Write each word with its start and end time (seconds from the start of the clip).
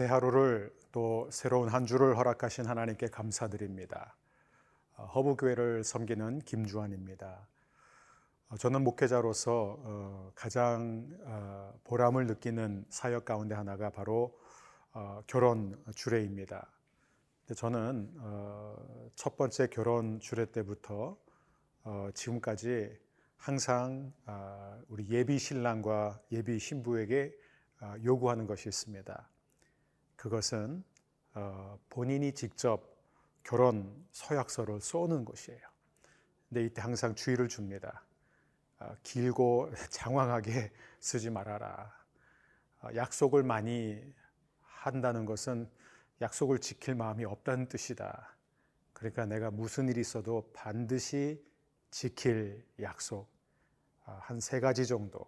새 0.00 0.06
하루를 0.06 0.74
또 0.92 1.28
새로운 1.30 1.68
한 1.68 1.84
주를 1.84 2.16
허락하신 2.16 2.64
하나님께 2.64 3.08
감사드립니다. 3.08 4.16
어, 4.96 5.04
허브교회를 5.04 5.84
섬기는 5.84 6.38
김주환입니다. 6.38 7.46
어, 8.48 8.56
저는 8.56 8.82
목회자로서 8.82 9.76
어, 9.78 10.32
가장 10.34 11.06
보람을 11.84 12.28
느끼는 12.28 12.86
사역 12.88 13.26
가운데 13.26 13.54
하나가 13.54 13.90
바로 13.90 14.38
결혼 15.26 15.76
주례입니다. 15.94 16.72
저는 17.54 18.10
첫 19.16 19.36
번째 19.36 19.66
결혼 19.66 20.18
주례 20.18 20.46
때부터 20.46 21.18
지금까지 22.14 22.98
항상 23.36 24.14
우리 24.88 25.06
예비 25.10 25.38
신랑과 25.38 26.22
예비 26.32 26.58
신부에게 26.58 27.36
요구하는 28.02 28.46
것이 28.46 28.66
있습니다. 28.70 29.28
그것은 30.20 30.84
어, 31.32 31.78
본인이 31.88 32.34
직접 32.34 32.94
결혼 33.42 34.06
서약서를 34.12 34.82
쏘는 34.82 35.24
것이에요. 35.24 35.58
근데 36.46 36.62
이때 36.66 36.82
항상 36.82 37.14
주의를 37.14 37.48
줍니다. 37.48 38.04
어, 38.80 38.94
길고 39.02 39.72
장황하게 39.88 40.72
쓰지 41.00 41.30
말아라. 41.30 41.90
어, 42.82 42.88
약속을 42.94 43.44
많이 43.44 43.98
한다는 44.60 45.24
것은 45.24 45.70
약속을 46.20 46.58
지킬 46.58 46.96
마음이 46.96 47.24
없다는 47.24 47.68
뜻이다. 47.68 48.36
그러니까 48.92 49.24
내가 49.24 49.50
무슨 49.50 49.88
일이 49.88 50.02
있어도 50.02 50.50
반드시 50.52 51.42
지킬 51.90 52.62
약속 52.78 53.26
한 54.04 54.38
세 54.38 54.60
가지 54.60 54.86
정도 54.86 55.24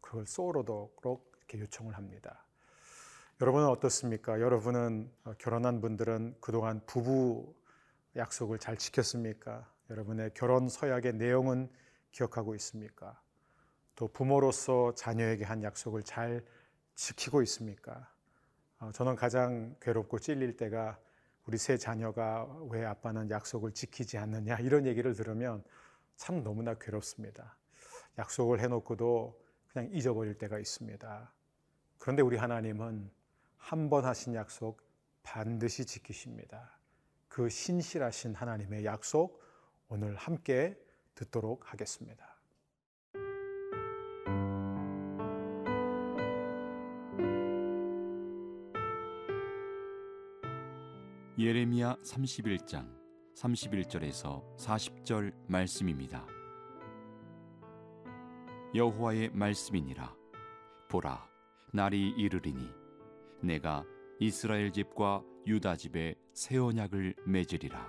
그걸 0.00 0.24
쏘도록 0.24 1.32
이렇게 1.36 1.58
요청을 1.58 1.96
합니다. 1.96 2.44
여러분은 3.40 3.68
어떻습니까? 3.68 4.38
여러분은 4.38 5.10
어, 5.24 5.32
결혼한 5.38 5.80
분들은 5.80 6.36
그동안 6.42 6.82
부부 6.84 7.54
약속을 8.14 8.58
잘 8.58 8.76
지켰습니까? 8.76 9.66
여러분의 9.88 10.32
결혼 10.34 10.68
서약의 10.68 11.14
내용은 11.14 11.70
기억하고 12.12 12.54
있습니까? 12.56 13.18
또 13.94 14.08
부모로서 14.08 14.94
자녀에게 14.94 15.44
한 15.44 15.62
약속을 15.62 16.02
잘 16.02 16.44
지키고 16.96 17.40
있습니까? 17.40 18.12
어, 18.78 18.90
저는 18.92 19.16
가장 19.16 19.74
괴롭고 19.80 20.18
찔릴 20.18 20.58
때가 20.58 20.98
우리 21.46 21.56
세 21.56 21.78
자녀가 21.78 22.46
왜 22.68 22.84
아빠는 22.84 23.30
약속을 23.30 23.72
지키지 23.72 24.18
않느냐 24.18 24.58
이런 24.58 24.84
얘기를 24.84 25.14
들으면 25.14 25.64
참 26.14 26.42
너무나 26.44 26.74
괴롭습니다. 26.74 27.56
약속을 28.18 28.60
해놓고도 28.60 29.42
그냥 29.72 29.88
잊어버릴 29.94 30.34
때가 30.34 30.58
있습니다. 30.58 31.32
그런데 31.96 32.20
우리 32.20 32.36
하나님은 32.36 33.19
한 33.60 33.88
번 33.88 34.04
하신 34.04 34.34
약속 34.34 34.82
반드시 35.22 35.84
지키십니다. 35.84 36.78
그 37.28 37.48
신실하신 37.48 38.34
하나님의 38.34 38.84
약속 38.84 39.40
오늘 39.88 40.16
함께 40.16 40.76
듣도록 41.14 41.72
하겠습니다. 41.72 42.36
예레미야 51.38 51.96
31장 52.02 52.86
31절에서 53.34 54.56
40절 54.58 55.32
말씀입니다. 55.46 56.26
여호와의 58.74 59.30
말씀이니라 59.30 60.14
보라 60.88 61.26
날이 61.72 62.10
이르리니 62.10 62.79
내가 63.42 63.84
이스라엘 64.18 64.70
집과 64.70 65.22
유다 65.46 65.76
집에 65.76 66.14
새 66.32 66.58
언약을 66.58 67.14
맺으리라. 67.26 67.88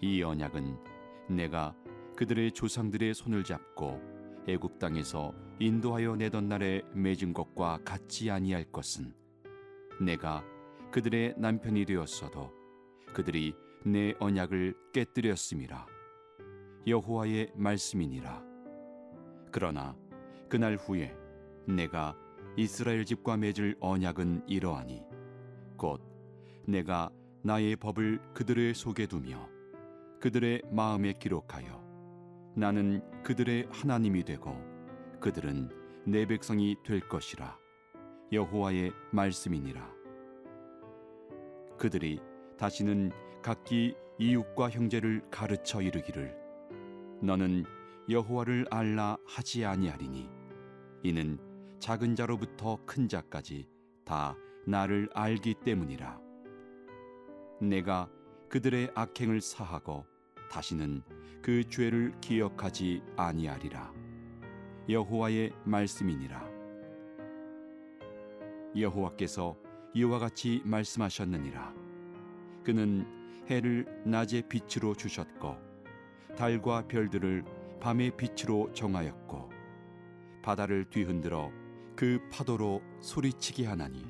이 0.00 0.22
언약은 0.22 0.76
내가 1.30 1.74
그들의 2.16 2.52
조상들의 2.52 3.14
손을 3.14 3.44
잡고 3.44 4.00
애굽 4.46 4.78
땅에서 4.78 5.32
인도하여 5.58 6.16
내던 6.16 6.48
날에 6.48 6.82
맺은 6.92 7.32
것과 7.32 7.78
같지 7.84 8.30
아니할 8.30 8.64
것은 8.64 9.14
내가 10.00 10.44
그들의 10.90 11.34
남편이 11.38 11.86
되었어도 11.86 12.52
그들이 13.14 13.54
내 13.84 14.14
언약을 14.18 14.74
깨뜨렸음이라 14.92 15.86
여호와의 16.86 17.52
말씀이니라 17.54 18.42
그러나 19.50 19.96
그날 20.48 20.76
후에 20.76 21.16
내가 21.66 22.16
이스라엘 22.56 23.04
집과 23.04 23.36
맺을 23.36 23.76
언약은 23.80 24.44
이러하니 24.46 25.02
곧 25.76 26.00
내가 26.66 27.10
나의 27.42 27.76
법을 27.76 28.20
그들의 28.32 28.74
속에 28.74 29.06
두며 29.06 29.48
그들의 30.20 30.62
마음에 30.70 31.12
기록하여 31.12 31.82
나는 32.56 33.02
그들의 33.22 33.68
하나님이 33.70 34.24
되고 34.24 34.56
그들은 35.20 35.70
내 36.06 36.26
백성이 36.26 36.76
될 36.84 37.00
것이라 37.00 37.58
여호와의 38.32 38.92
말씀이니라. 39.12 39.92
그들이 41.78 42.20
다시는 42.58 43.10
각기 43.42 43.94
이웃과 44.18 44.70
형제를 44.70 45.22
가르쳐 45.30 45.82
이르기를 45.82 46.36
너는 47.20 47.64
여호와를 48.08 48.66
알라 48.70 49.16
하지 49.26 49.64
아니하리니 49.64 50.30
이는 51.02 51.38
작은 51.84 52.16
자로부터 52.16 52.78
큰 52.86 53.08
자까지 53.08 53.68
다 54.06 54.34
나를 54.66 55.10
알기 55.12 55.52
때문이라. 55.66 56.18
내가 57.60 58.08
그들의 58.48 58.92
악행을 58.94 59.42
사하고 59.42 60.06
다시는 60.50 61.02
그 61.42 61.62
죄를 61.68 62.18
기억하지 62.22 63.02
아니하리라. 63.18 63.92
여호와의 64.88 65.52
말씀이니라. 65.64 66.48
여호와께서 68.78 69.54
이와 69.92 70.20
같이 70.20 70.62
말씀하셨느니라. 70.64 71.74
그는 72.64 73.06
해를 73.50 73.84
낮의 74.06 74.48
빛으로 74.48 74.94
주셨고 74.94 75.58
달과 76.34 76.88
별들을 76.88 77.44
밤의 77.78 78.16
빛으로 78.16 78.72
정하였고 78.72 79.50
바다를 80.40 80.88
뒤흔들어 80.88 81.52
그 81.96 82.18
파도로 82.30 82.82
소리치게 83.00 83.66
하나니 83.66 84.04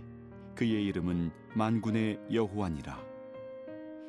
그의 0.54 0.86
이름은 0.86 1.30
만군의 1.54 2.18
여호와니라. 2.32 2.98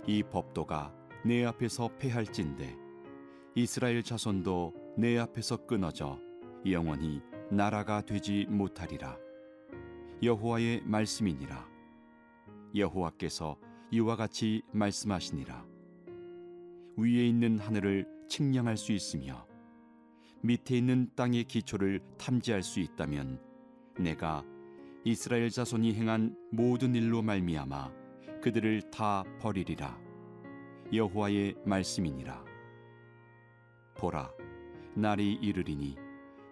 이 0.08 0.24
법도가 0.24 0.94
내 1.25 1.44
앞에서 1.44 1.90
패할진대 1.97 2.78
이스라엘 3.56 4.02
자손도 4.02 4.96
내 4.97 5.18
앞에서 5.18 5.66
끊어져 5.66 6.19
영원히 6.66 7.22
나라가 7.52 8.02
되지 8.02 8.46
못하리라. 8.50 9.18
여호와의 10.24 10.84
말씀이니라. 10.86 11.68
여호와께서 12.75 13.57
이와 13.92 14.16
같이 14.16 14.62
말씀하시니라. 14.72 15.66
위에 16.97 17.28
있는 17.28 17.59
하늘을 17.59 18.07
측량할 18.30 18.77
수 18.77 18.94
있으며 18.94 19.45
밑에 20.42 20.77
있는 20.77 21.10
땅의 21.16 21.44
기초를 21.44 22.00
탐지할 22.18 22.63
수 22.63 22.80
있다면 22.80 23.55
내가 23.97 24.44
이스라엘 25.03 25.50
자손이 25.50 25.94
행한 25.94 26.36
모든 26.51 26.95
일로 26.95 27.21
말미암아 27.21 27.92
그들을 28.42 28.92
다 28.92 29.24
버리리라. 29.39 29.97
여호와의 30.94 31.56
말씀이니라. 31.65 32.44
보라 33.97 34.31
날이 34.95 35.33
이르리니 35.33 35.97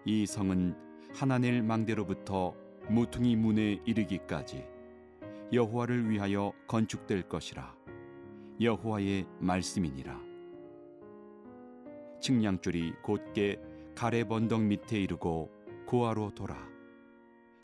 이 0.04 0.26
성은 0.26 0.74
하나넬 1.14 1.62
망대로부터 1.62 2.54
모퉁이 2.88 3.36
문에 3.36 3.80
이르기까지 3.84 4.64
여호와를 5.52 6.10
위하여 6.10 6.52
건축될 6.66 7.28
것이라. 7.28 7.74
여호와의 8.60 9.26
말씀이니라. 9.40 10.20
측량줄이 12.20 12.94
곧게 13.02 13.60
가래 13.94 14.24
번덕 14.24 14.62
밑에 14.62 15.00
이르고 15.00 15.50
고아로 15.86 16.30
돌아 16.34 16.73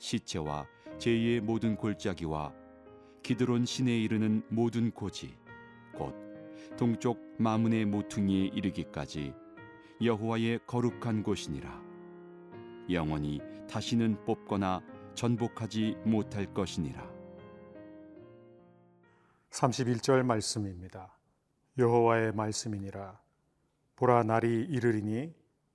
시체와 0.01 0.67
제2의 0.99 1.41
모든 1.41 1.77
골짜기와 1.77 2.53
기드론 3.23 3.67
시내에 3.67 4.01
이르는 4.01 4.43
모든 4.49 4.91
고지 4.91 5.37
곧 5.95 6.15
동쪽 6.77 7.21
마문의 7.39 7.85
모퉁이에 7.85 8.47
이르기까지 8.47 9.35
여호와의 10.03 10.61
거룩한 10.67 11.23
곳이니라. 11.23 11.83
영원히 12.91 13.41
다시는 13.69 14.25
뽑거나 14.25 14.81
전복하지 15.15 15.97
못할 16.05 16.53
것이니라. 16.53 17.09
31절 19.51 20.23
말씀입니다. 20.25 21.15
여호와의 21.77 22.33
말씀이니라. 22.33 23.21
보라 23.97 24.23
날이 24.23 24.65
이르리니 24.65 25.35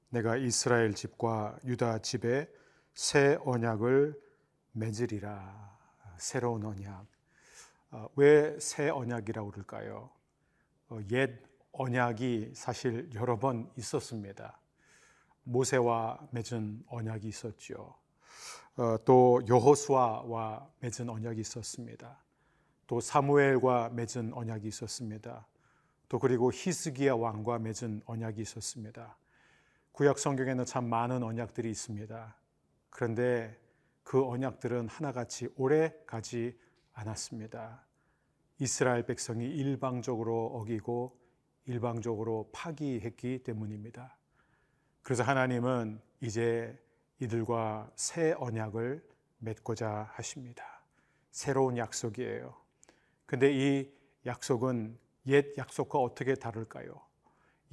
내가 0.10 0.38
이스라엘 0.38 0.96
집과 0.96 1.60
유다 1.66 2.00
집에 2.00 2.48
새 2.96 3.38
언약을 3.44 4.18
맺으리라. 4.72 5.78
새로운 6.18 6.64
언약. 6.64 7.06
아, 7.92 8.08
왜새 8.16 8.90
언약이라고 8.90 9.52
그럴까요? 9.52 10.10
어, 10.90 11.00
옛 11.12 11.30
언약이 11.74 12.54
사실 12.56 13.10
여러 13.14 13.38
번 13.38 13.70
있었습니다. 13.76 14.58
모세와 15.44 16.26
맺은 16.32 16.86
언약이 16.88 17.28
있었죠. 17.28 17.96
어, 18.78 18.98
또 19.04 19.42
여호수아와 19.48 20.66
맺은 20.80 21.10
언약이 21.10 21.42
있었습니다. 21.42 22.18
또 22.88 23.02
사무엘과 23.02 23.90
맺은 23.90 24.34
언약이 24.34 24.70
있었습니다. 24.70 25.46
또 26.08 26.20
그리고 26.20 26.50
히스기야 26.54 27.16
왕과 27.16 27.60
맺은 27.60 28.04
언약이 28.06 28.42
있었습니다. 28.42 29.18
구약 29.92 30.18
성경에는 30.18 30.64
참 30.64 30.88
많은 30.88 31.24
언약들이 31.24 31.70
있습니다. 31.70 32.36
그런데 32.96 33.54
그 34.04 34.26
언약들은 34.26 34.88
하나같이 34.88 35.50
오래 35.58 35.94
가지 36.08 36.58
않았습니다. 36.94 37.86
이스라엘 38.60 39.06
백성이 39.06 39.48
일방적으로 39.48 40.46
어기고 40.46 41.20
일방적으로 41.66 42.50
파기했기 42.54 43.40
때문입니다. 43.44 44.18
그래서 45.02 45.24
하나님은 45.24 46.00
이제 46.22 46.82
이들과 47.20 47.92
새 47.98 48.32
언약을 48.32 49.06
맺고자 49.40 50.12
하십니다. 50.14 50.64
새로운 51.32 51.76
약속이에요. 51.76 52.56
근데 53.26 53.52
이 53.52 53.92
약속은 54.26 54.98
옛 55.28 55.58
약속과 55.58 56.00
어떻게 56.00 56.34
다를까요? 56.34 57.02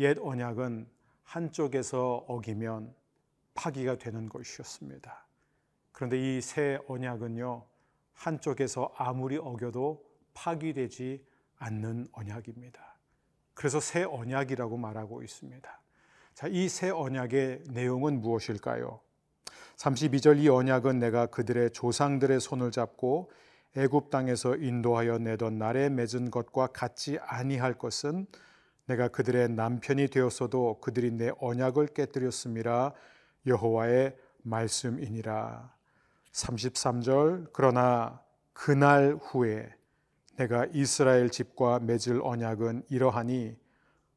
옛 0.00 0.18
언약은 0.18 0.90
한쪽에서 1.22 2.24
어기면 2.26 2.92
파기가 3.54 3.96
되는 3.98 4.28
것이었습니다. 4.28 5.26
그런데 5.92 6.18
이 6.18 6.40
새 6.40 6.78
언약은요, 6.88 7.64
한쪽에서 8.14 8.92
아무리 8.96 9.36
어겨도 9.36 10.04
파기되지 10.34 11.24
않는 11.58 12.08
언약입니다. 12.12 12.96
그래서 13.54 13.80
새 13.80 14.02
언약이라고 14.04 14.76
말하고 14.76 15.22
있습니다. 15.22 15.80
자, 16.34 16.46
이 16.48 16.68
새 16.68 16.90
언약의 16.90 17.64
내용은 17.68 18.20
무엇일까요? 18.20 19.00
32절 19.76 20.38
이 20.38 20.48
언약은 20.48 20.98
내가 20.98 21.26
그들의 21.26 21.70
조상들의 21.72 22.40
손을 22.40 22.70
잡고 22.70 23.30
애굽 23.76 24.10
땅에서 24.10 24.56
인도하여 24.56 25.18
내던 25.18 25.58
날에 25.58 25.88
맺은 25.88 26.30
것과 26.30 26.68
같지 26.68 27.18
아니할 27.20 27.74
것은 27.74 28.26
내가 28.86 29.08
그들의 29.08 29.48
남편이 29.50 30.08
되었어도 30.08 30.80
그들이 30.80 31.10
내 31.12 31.30
언약을 31.38 31.88
깨뜨렸음이라 31.88 32.92
여호와의 33.46 34.16
말씀이니라. 34.42 35.72
33절 36.32 37.48
그러나 37.52 38.22
그날 38.52 39.18
후에 39.20 39.70
내가 40.36 40.66
이스라엘 40.72 41.30
집과 41.30 41.80
맺을 41.80 42.20
언약은 42.22 42.84
이러하니 42.88 43.56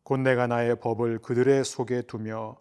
곧 0.04 0.18
내가 0.18 0.48
나의 0.48 0.80
법을 0.80 1.20
그들의 1.20 1.64
속에 1.66 2.04
두며 2.04 2.58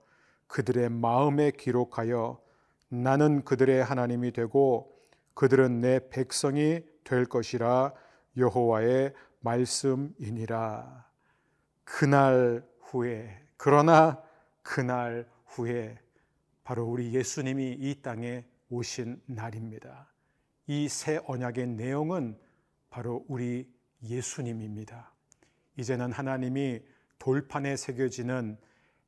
그들의 0.46 0.88
마음에 0.88 1.50
기록하여 1.50 2.40
나는 2.88 3.44
그들의 3.44 3.82
하나님이 3.82 4.32
되고 4.32 4.94
그들은 5.34 5.80
내 5.80 6.00
백성이 6.08 6.82
될 7.02 7.26
것이라 7.26 7.92
여호와의 8.36 9.12
말씀이니라. 9.40 11.06
그날 11.84 12.64
후에 12.80 13.40
그러나 13.56 14.22
그날 14.62 15.28
후에 15.46 15.98
바로 16.64 16.86
우리 16.86 17.12
예수님이 17.14 17.76
이 17.78 18.00
땅에 18.02 18.44
오신 18.70 19.22
날입니다. 19.26 20.10
이 20.66 20.88
새 20.88 21.20
언약의 21.26 21.66
내용은 21.68 22.38
바로 22.88 23.24
우리 23.28 23.70
예수님입니다. 24.02 25.12
이제는 25.76 26.12
하나님이 26.12 26.80
돌판에 27.18 27.76
새겨지는 27.76 28.58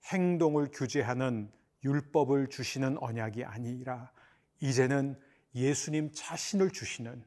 행동을 0.04 0.68
규제하는 0.70 1.50
율법을 1.84 2.48
주시는 2.48 2.98
언약이 2.98 3.44
아니라 3.44 4.12
이제는 4.60 5.18
예수님 5.54 6.10
자신을 6.12 6.70
주시는 6.70 7.24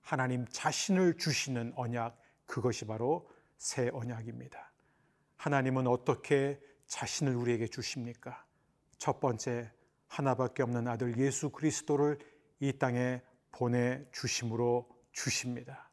하나님 0.00 0.46
자신을 0.46 1.18
주시는 1.18 1.72
언약 1.74 2.20
그것이 2.46 2.86
바로 2.86 3.28
새 3.58 3.88
언약입니다. 3.92 4.72
하나님은 5.36 5.86
어떻게 5.86 6.60
자신을 6.86 7.34
우리에게 7.34 7.66
주십니까? 7.66 8.44
첫 9.02 9.18
번째 9.18 9.68
하나밖에 10.06 10.62
없는 10.62 10.86
아들 10.86 11.18
예수 11.18 11.50
그리스도를 11.50 12.20
이 12.60 12.72
땅에 12.72 13.20
보내 13.50 14.00
주심으로 14.12 14.88
주십니다. 15.10 15.90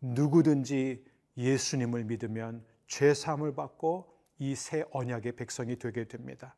누구든지 0.00 1.04
예수님을 1.36 2.02
믿으면 2.02 2.64
죄 2.88 3.14
사함을 3.14 3.54
받고 3.54 4.12
이 4.40 4.56
새 4.56 4.84
언약의 4.90 5.36
백성이 5.36 5.78
되게 5.78 6.02
됩니다. 6.06 6.56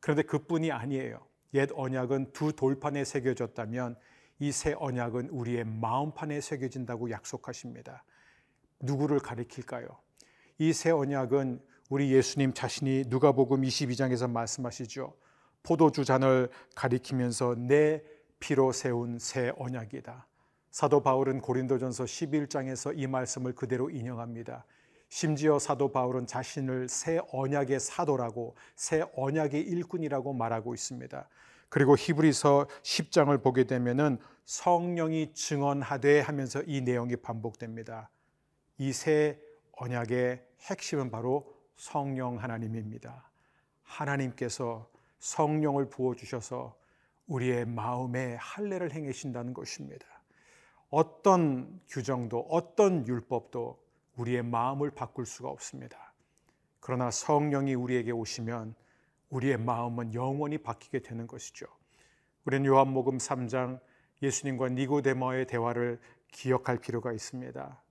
그런데 0.00 0.24
그뿐이 0.24 0.72
아니에요. 0.72 1.26
옛 1.54 1.70
언약은 1.72 2.32
두 2.34 2.52
돌판에 2.52 3.06
새겨졌다면 3.06 3.96
이 4.40 4.52
새 4.52 4.74
언약은 4.76 5.30
우리의 5.30 5.64
마음판에 5.64 6.42
새겨진다고 6.42 7.10
약속하십니다. 7.10 8.04
누구를 8.80 9.20
가리킬까요? 9.20 9.88
이 10.58 10.74
새 10.74 10.90
언약은 10.90 11.62
우리 11.88 12.12
예수님 12.12 12.52
자신이 12.52 13.04
누가복음 13.08 13.62
22장에서 13.62 14.30
말씀하시죠. 14.30 15.14
포도주 15.62 16.04
잔을 16.04 16.48
가리키면서 16.74 17.54
내 17.56 18.02
피로 18.38 18.72
세운 18.72 19.18
새 19.18 19.52
언약이다. 19.56 20.26
사도 20.70 21.02
바울은 21.02 21.40
고린도전서 21.40 22.04
11장에서 22.04 22.96
이 22.96 23.06
말씀을 23.06 23.54
그대로 23.54 23.90
인용합니다. 23.90 24.64
심지어 25.08 25.58
사도 25.58 25.90
바울은 25.90 26.26
자신을 26.26 26.88
새 26.88 27.20
언약의 27.32 27.80
사도라고 27.80 28.54
새 28.76 29.02
언약의 29.16 29.60
일꾼이라고 29.62 30.32
말하고 30.32 30.72
있습니다. 30.72 31.28
그리고 31.68 31.96
히브리서 31.96 32.66
10장을 32.82 33.42
보게 33.42 33.64
되면은 33.64 34.18
성령이 34.44 35.34
증언하되 35.34 36.20
하면서 36.20 36.62
이 36.66 36.80
내용이 36.80 37.16
반복됩니다. 37.16 38.10
이 38.78 38.92
새 38.92 39.38
언약의 39.80 40.44
핵심은 40.60 41.10
바로 41.10 41.54
성령 41.76 42.38
하나님입니다. 42.38 43.30
하나님께서 43.82 44.88
성령을 45.20 45.88
부어 45.88 46.14
주셔서 46.14 46.76
우리의 47.26 47.66
마음에 47.66 48.34
할례를 48.34 48.92
행하신다는 48.92 49.54
것입니다. 49.54 50.06
어떤 50.90 51.80
규정도 51.88 52.40
어떤 52.50 53.06
율법도 53.06 53.78
우리의 54.16 54.42
마음을 54.42 54.90
바꿀 54.90 55.24
수가 55.24 55.48
없습니다. 55.48 56.12
그러나 56.80 57.10
성령이 57.10 57.74
우리에게 57.74 58.10
오시면 58.10 58.74
우리의 59.28 59.58
마음은 59.58 60.14
영원히 60.14 60.58
바뀌게 60.58 61.00
되는 61.00 61.26
것이죠. 61.26 61.66
우리는 62.44 62.66
요한복음 62.66 63.18
3장 63.18 63.78
예수님과 64.22 64.70
니고데모의 64.70 65.46
대화를 65.46 66.00
기억할 66.32 66.78
필요가 66.78 67.12
있습니다. 67.12 67.82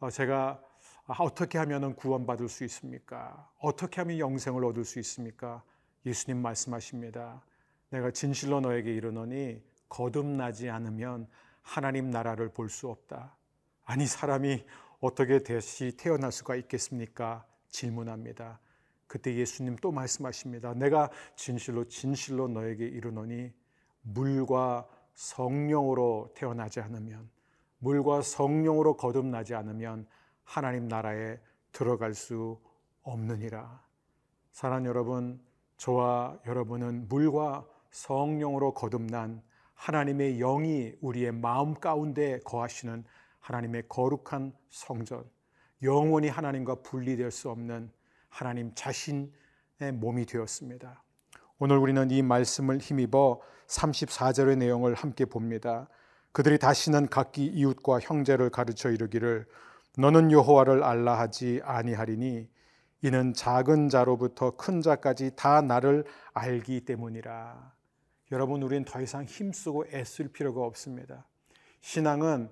어, 0.00 0.10
제가 0.10 0.60
어떻게 1.06 1.58
하면 1.58 1.94
구원받을 1.94 2.48
수 2.48 2.64
있습니까? 2.64 3.48
어떻게 3.60 4.00
하면 4.00 4.18
영생을 4.18 4.64
얻을 4.64 4.84
수 4.84 4.98
있습니까? 4.98 5.62
예수님 6.06 6.40
말씀하십니다. 6.40 7.42
내가 7.90 8.10
진실로 8.10 8.60
너에게 8.60 8.94
이르노니 8.94 9.60
거듭나지 9.88 10.70
않으면 10.70 11.26
하나님 11.62 12.10
나라를 12.10 12.48
볼 12.50 12.68
수 12.68 12.88
없다. 12.88 13.36
아니 13.84 14.06
사람이 14.06 14.64
어떻게 15.00 15.42
다시 15.42 15.92
태어날 15.96 16.32
수가 16.32 16.56
있겠습니까? 16.56 17.44
질문합니다. 17.68 18.60
그때 19.06 19.34
예수님 19.34 19.76
또 19.76 19.92
말씀하십니다. 19.92 20.74
내가 20.74 21.10
진실로 21.34 21.84
진실로 21.84 22.48
너에게 22.48 22.86
이르노니 22.86 23.52
물과 24.02 24.88
성령으로 25.14 26.32
태어나지 26.34 26.80
않으면 26.80 27.28
물과 27.78 28.22
성령으로 28.22 28.96
거듭나지 28.96 29.54
않으면 29.54 30.06
하나님 30.44 30.88
나라에 30.88 31.38
들어갈 31.72 32.14
수 32.14 32.60
없느니라. 33.02 33.84
사랑 34.52 34.86
여러분, 34.86 35.40
저와 35.76 36.38
여러분은 36.46 37.08
물과 37.08 37.66
성령으로 37.90 38.74
거듭난 38.74 39.42
하나님의 39.74 40.38
영이 40.38 40.94
우리의 41.00 41.32
마음 41.32 41.74
가운데 41.74 42.40
거하시는 42.44 43.04
하나님의 43.40 43.84
거룩한 43.88 44.54
성전, 44.70 45.24
영원히 45.82 46.28
하나님과 46.28 46.76
분리될 46.76 47.30
수 47.30 47.50
없는 47.50 47.90
하나님 48.28 48.74
자신의 48.74 49.92
몸이 49.94 50.26
되었습니다. 50.26 51.02
오늘 51.58 51.78
우리는 51.78 52.10
이 52.10 52.22
말씀을 52.22 52.78
힘입어 52.78 53.40
34절의 53.66 54.58
내용을 54.58 54.94
함께 54.94 55.24
봅니다. 55.24 55.88
그들이 56.32 56.58
다시는 56.58 57.08
각기 57.08 57.46
이웃과 57.46 58.00
형제를 58.00 58.50
가르쳐 58.50 58.90
이르기를 58.90 59.46
너는 59.98 60.32
여호와를 60.32 60.82
알라 60.82 61.18
하지 61.18 61.60
아니하리니 61.64 62.48
이는 63.06 63.34
작은 63.34 63.88
자로부터 63.88 64.56
큰 64.56 64.82
자까지 64.82 65.36
다 65.36 65.62
나를 65.62 66.04
알기 66.34 66.80
때문이라. 66.80 67.72
여러분 68.32 68.64
우리는 68.64 68.84
더 68.84 69.00
이상 69.00 69.24
힘쓰고 69.26 69.84
애쓸 69.92 70.32
필요가 70.32 70.62
없습니다. 70.62 71.24
신앙은 71.82 72.50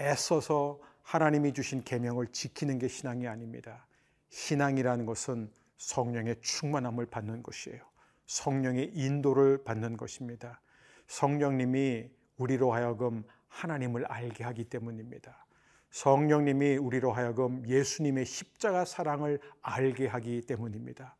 애써서 0.00 0.80
하나님이 1.02 1.52
주신 1.52 1.84
계명을 1.84 2.32
지키는 2.32 2.80
게 2.80 2.88
신앙이 2.88 3.28
아닙니다. 3.28 3.86
신앙이라는 4.30 5.06
것은 5.06 5.52
성령의 5.76 6.40
충만함을 6.40 7.06
받는 7.06 7.44
것이에요. 7.44 7.80
성령의 8.26 8.90
인도를 8.94 9.62
받는 9.62 9.96
것입니다. 9.96 10.60
성령님이 11.06 12.10
우리로 12.38 12.72
하여금 12.72 13.22
하나님을 13.46 14.06
알게 14.06 14.42
하기 14.42 14.64
때문입니다. 14.64 15.46
성령님이 15.94 16.76
우리로 16.76 17.12
하여금 17.12 17.62
예수님의 17.68 18.26
십자가 18.26 18.84
사랑을 18.84 19.38
알게 19.62 20.08
하기 20.08 20.40
때문입니다. 20.40 21.14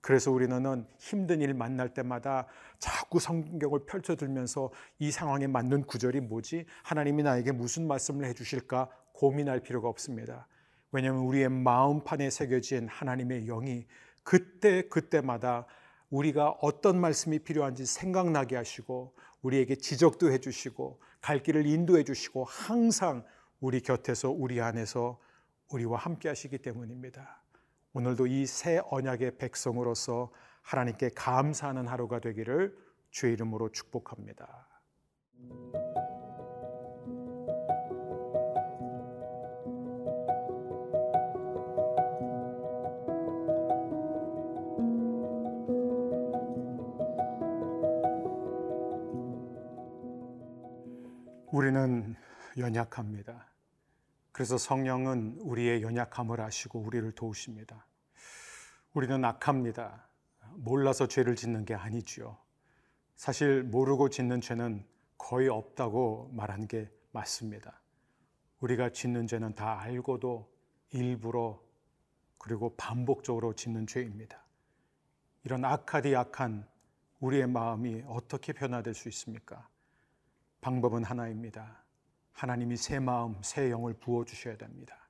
그래서 0.00 0.32
우리는 0.32 0.84
힘든 0.98 1.40
일 1.40 1.54
만날 1.54 1.94
때마다 1.94 2.48
자꾸 2.80 3.20
성경을 3.20 3.86
펼쳐들면서 3.86 4.72
이 4.98 5.12
상황에 5.12 5.46
맞는 5.46 5.84
구절이 5.84 6.22
뭐지? 6.22 6.66
하나님이 6.82 7.22
나에게 7.22 7.52
무슨 7.52 7.86
말씀을 7.86 8.24
해주실까 8.26 8.90
고민할 9.12 9.60
필요가 9.60 9.88
없습니다. 9.88 10.48
왜냐하면 10.90 11.22
우리의 11.22 11.48
마음판에 11.48 12.28
새겨진 12.28 12.88
하나님의 12.88 13.46
영이 13.46 13.86
그때 14.24 14.88
그때마다 14.88 15.66
우리가 16.10 16.50
어떤 16.60 17.00
말씀이 17.00 17.38
필요한지 17.38 17.86
생각나게 17.86 18.56
하시고 18.56 19.14
우리에게 19.42 19.76
지적도 19.76 20.32
해주시고 20.32 21.00
갈 21.20 21.44
길을 21.44 21.64
인도해 21.64 22.02
주시고 22.02 22.42
항상 22.42 23.22
우리 23.60 23.80
곁에서 23.80 24.30
우리 24.30 24.60
안에서 24.60 25.18
우리와 25.72 25.98
함께 25.98 26.28
하시기 26.28 26.58
때문입니다. 26.58 27.42
오늘도 27.94 28.26
이 28.26 28.46
새 28.46 28.80
언약의 28.90 29.38
백성으로서 29.38 30.30
하나님께 30.62 31.10
감사하는 31.14 31.86
하루가 31.86 32.18
되기를 32.20 32.76
주의 33.10 33.32
이름으로 33.32 33.70
축복합니다. 33.70 34.66
우리는 51.52 52.14
연약합니다. 52.56 53.46
그래서 54.32 54.58
성령은 54.58 55.38
우리의 55.40 55.82
연약함을 55.82 56.40
아시고 56.40 56.80
우리를 56.80 57.10
도우십니다. 57.12 57.86
우리는 58.92 59.24
악합니다. 59.24 60.08
몰라서 60.56 61.06
죄를 61.06 61.36
짓는 61.36 61.64
게 61.64 61.74
아니지요. 61.74 62.36
사실 63.14 63.62
모르고 63.62 64.10
짓는 64.10 64.40
죄는 64.40 64.86
거의 65.18 65.48
없다고 65.48 66.30
말한 66.32 66.68
게 66.68 66.90
맞습니다. 67.12 67.80
우리가 68.60 68.90
짓는 68.90 69.26
죄는 69.26 69.54
다 69.54 69.80
알고도 69.80 70.50
일부러 70.90 71.62
그리고 72.38 72.74
반복적으로 72.76 73.54
짓는 73.54 73.86
죄입니다. 73.86 74.44
이런 75.44 75.64
악하디 75.64 76.14
악한 76.14 76.66
우리의 77.20 77.46
마음이 77.46 78.04
어떻게 78.06 78.52
변화될 78.52 78.94
수 78.94 79.08
있습니까? 79.08 79.68
방법은 80.60 81.04
하나입니다. 81.04 81.85
하나님이 82.36 82.76
새 82.76 82.98
마음, 82.98 83.34
새 83.40 83.70
영을 83.70 83.94
부어 83.94 84.26
주셔야 84.26 84.58
됩니다. 84.58 85.08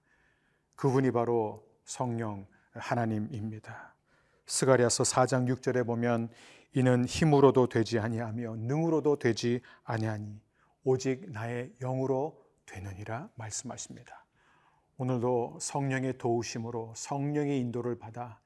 그분이 0.76 1.10
바로 1.10 1.66
성령 1.84 2.46
하나님입니다. 2.70 3.94
스가리아서 4.46 5.02
4장 5.02 5.52
6절에 5.52 5.84
보면 5.84 6.28
이는 6.72 7.04
힘으로도 7.04 7.68
되지 7.68 7.98
아니하며 7.98 8.56
능으로도 8.58 9.18
되지 9.18 9.60
아니하니 9.82 10.40
오직 10.84 11.28
나의 11.32 11.72
영으로 11.80 12.40
되느니라 12.64 13.28
말씀하십니다. 13.34 14.24
오늘도 14.96 15.58
성령의 15.60 16.18
도우심으로 16.18 16.92
성령의 16.94 17.58
인도를 17.58 17.98
받아 17.98 18.40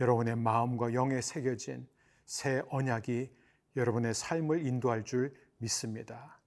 여러분의 0.00 0.36
마음과 0.36 0.92
영에 0.92 1.22
새겨진 1.22 1.88
새 2.26 2.62
언약이 2.68 3.34
여러분의 3.74 4.12
삶을 4.12 4.66
인도할 4.66 5.04
줄 5.04 5.34
믿습니다. 5.56 6.37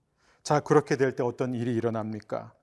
자, 0.44 0.60
그렇게 0.60 0.96
될 0.98 1.16
때 1.16 1.24
어떤 1.24 1.54
일이 1.54 1.76
일어납니까? 1.76 2.54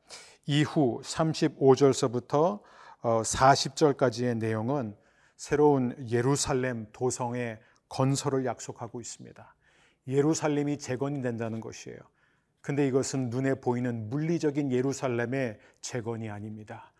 이후 0.47 1.01
35절서부터 1.05 2.61
40절까지의 3.03 4.31
어, 4.33 4.35
내용은 4.35 4.97
새로운 5.37 5.95
예루살렘 6.11 6.87
도성의 6.93 7.61
건설을 7.89 8.45
약속하고 8.45 9.01
있습니다. 9.01 9.55
예루살렘이 10.09 10.79
재건이 10.79 11.23
된다는 11.23 11.61
것이에요. 11.61 11.99
근데 12.61 12.87
이것은 12.89 13.31
눈에 13.31 13.55
보이는 13.55 14.11
물리적인 14.11 14.73
예루살렘의 14.73 15.59
재건이 15.81 16.29
아닙니다. 16.29 16.93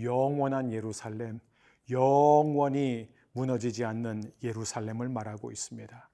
영원한 0.00 0.72
예루살렘, 0.72 1.40
영원히 1.90 3.12
무너지지 3.32 3.84
않는 3.84 4.32
예루살렘을 4.42 5.10
말하고 5.10 5.50
있습니다. 5.50 6.08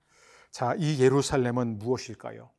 자, 0.51 0.75
이 0.77 1.01
예루살렘은 1.01 1.79
무엇일까요? 1.79 2.51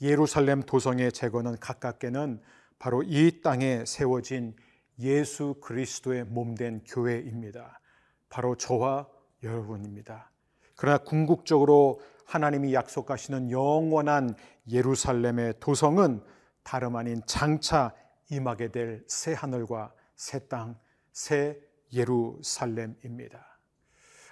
예루살렘 0.00 0.62
도성의 0.62 1.12
재건은 1.12 1.58
가깝게는 1.58 2.40
바로 2.78 3.02
이 3.02 3.40
땅에 3.42 3.84
세워진 3.86 4.54
예수 4.98 5.54
그리스도의 5.60 6.24
몸된 6.24 6.84
교회입니다. 6.86 7.80
바로 8.28 8.56
저와 8.56 9.08
여러분입니다. 9.42 10.30
그러나 10.76 10.98
궁극적으로 10.98 12.00
하나님이 12.26 12.74
약속하시는 12.74 13.50
영원한 13.50 14.34
예루살렘의 14.70 15.54
도성은 15.60 16.22
다름 16.62 16.96
아닌 16.96 17.22
장차 17.26 17.94
임하게 18.30 18.72
될 18.72 19.04
새 19.08 19.32
하늘과 19.34 19.92
새 20.16 20.48
땅, 20.48 20.78
새 21.12 21.58
예루살렘입니다. 21.92 23.58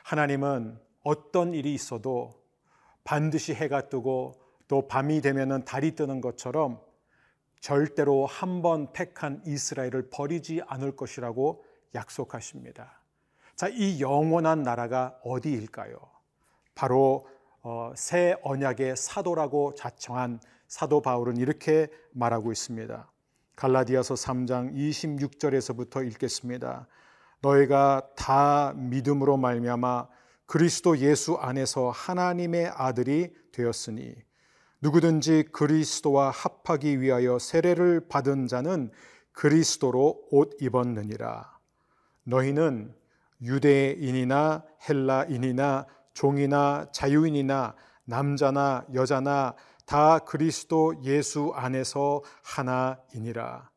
하나님은 0.04 0.78
어떤 1.04 1.54
일이 1.54 1.74
있어도 1.74 2.42
반드시 3.04 3.54
해가 3.54 3.88
뜨고 3.88 4.34
또 4.72 4.88
밤이 4.88 5.20
되면은 5.20 5.66
달이 5.66 5.96
뜨는 5.96 6.22
것처럼 6.22 6.80
절대로 7.60 8.24
한 8.24 8.62
번 8.62 8.90
택한 8.94 9.42
이스라엘을 9.44 10.08
버리지 10.08 10.62
않을 10.66 10.96
것이라고 10.96 11.62
약속하십니다. 11.94 13.02
자, 13.54 13.68
이 13.68 14.00
영원한 14.00 14.62
나라가 14.62 15.18
어디일까요? 15.24 15.98
바로 16.74 17.28
어, 17.60 17.92
새 17.94 18.34
언약의 18.42 18.96
사도라고 18.96 19.74
자청한 19.74 20.40
사도 20.68 21.02
바울은 21.02 21.36
이렇게 21.36 21.88
말하고 22.12 22.50
있습니다. 22.50 23.10
갈라디아서 23.56 24.14
3장 24.14 24.74
26절에서부터 24.74 26.06
읽겠습니다. 26.12 26.86
너희가 27.42 28.08
다 28.16 28.72
믿음으로 28.74 29.36
말미암아 29.36 30.08
그리스도 30.46 30.96
예수 30.96 31.34
안에서 31.34 31.90
하나님의 31.90 32.68
아들이 32.74 33.34
되었으니 33.52 34.14
누구든지 34.82 35.44
그리스도와 35.52 36.30
합하기 36.30 37.00
위하여 37.00 37.38
세례를 37.38 38.08
받은 38.08 38.48
자는 38.48 38.90
그리스도로 39.30 40.26
옷 40.32 40.56
입었느니라. 40.60 41.56
너희는 42.24 42.92
유대인이나 43.40 44.64
헬라인이나 44.88 45.86
종이나 46.14 46.86
자유인이나 46.92 47.76
남자나 48.04 48.84
여자나 48.92 49.54
다 49.86 50.18
그리스도 50.18 50.94
예수 51.04 51.52
안에서 51.54 52.22
하나이니라. 52.42 53.70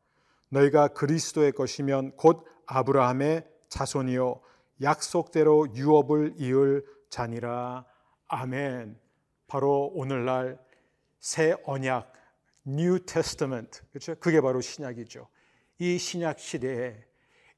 너희가 0.49 0.87
그리스도의 0.89 1.51
것이면 1.51 2.13
곧 2.15 2.45
아브라함의 2.65 3.45
자손이요 3.69 4.41
약속대로 4.81 5.67
유업을 5.75 6.33
이을 6.37 6.83
자니라. 7.09 7.85
아멘. 8.27 8.97
바로 9.47 9.91
오늘날 9.93 10.64
새 11.19 11.55
언약, 11.65 12.11
New 12.67 12.99
Testament, 13.05 13.81
그렇죠? 13.91 14.15
그게 14.19 14.41
바로 14.41 14.61
신약이죠. 14.61 15.27
이 15.79 15.97
신약 15.97 16.39
시대에 16.39 17.03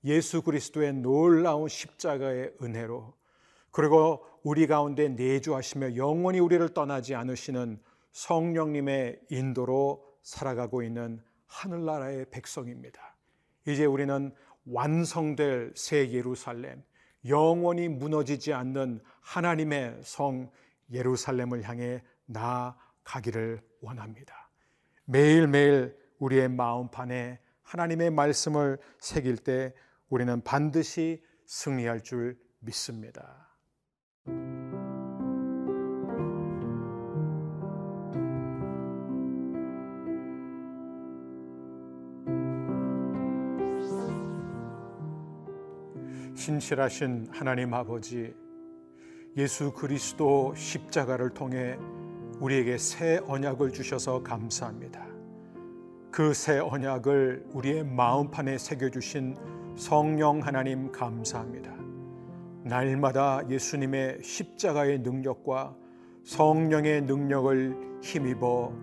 예수 0.04 0.42
그리스도의 0.42 0.94
놀라운 0.94 1.68
십자가의 1.68 2.54
은혜로 2.62 3.14
그리고 3.72 4.26
우리 4.44 4.66
가운데 4.66 5.10
내주하시며 5.10 5.98
영원히 5.98 6.40
우리를 6.40 6.68
떠나지 6.74 7.16
않으시는 7.16 7.80
성령님의 8.14 9.22
인도로 9.30 10.04
살아가고 10.24 10.82
있는 10.82 11.22
하늘나라의 11.46 12.26
백성입니다. 12.32 13.16
이제 13.68 13.86
우리는 13.86 14.34
완성될 14.66 15.74
새 15.76 16.10
예루살렘, 16.12 16.84
영원히 17.26 17.88
무너지지 17.88 18.54
않는 18.54 19.02
하나님의 19.22 20.00
성 20.04 20.50
예루살렘을 20.92 21.64
향해 21.64 22.02
나아 22.26 22.76
가기를 23.08 23.62
원합니다. 23.80 24.50
매일매일 25.06 25.98
우리의 26.20 26.50
마음판에 26.50 27.40
하나님의 27.64 28.12
말씀을 28.12 28.78
새길 29.00 29.38
때 29.38 29.74
우리는 30.10 30.42
반드시 30.42 31.24
승리할 31.46 32.02
줄 32.02 32.38
믿습니다. 32.60 33.48
신실하신 46.36 47.28
하나님 47.32 47.74
아버지, 47.74 48.36
예수 49.38 49.72
그리스도 49.72 50.54
십자가를 50.56 51.30
통해 51.30 51.78
우리에게 52.40 52.78
새 52.78 53.20
언약을 53.28 53.72
주셔서 53.72 54.24
감사합니다. 54.24 55.06
그 56.12 56.34
새 56.34 56.58
언약을 56.58 57.46
우리의 57.54 57.84
마음판에 57.84 58.58
새겨주신 58.58 59.36
성령 59.76 60.40
하나님 60.40 60.92
감사합니다. 60.92 61.72
날마다 62.64 63.48
예수님의 63.50 64.24
십자가의 64.24 65.00
능력과 65.00 65.76
성령의 66.24 67.04
능력을 67.04 68.00
힘입어 68.02 68.74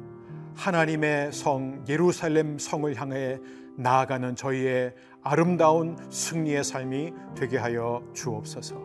하나님의 0.54 1.32
성 1.32 1.84
예루살렘 1.88 2.58
성을 2.58 2.94
향해 2.94 3.40
나아가는 3.76 4.36
저희의 4.36 4.94
아름다운 5.22 5.96
승리의 6.10 6.62
삶이 6.62 7.12
되게 7.34 7.58
하여 7.58 8.08
주옵소서. 8.14 8.80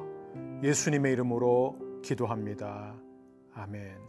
예수님의 0.63 1.13
이름으로 1.13 2.01
기도합니다. 2.01 2.95
아멘. 3.53 4.08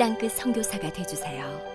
땅끝 0.00 0.32
선교사가 0.32 0.90
되주세요. 0.94 1.69